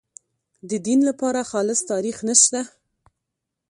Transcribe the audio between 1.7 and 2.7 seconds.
تاریخ نشته.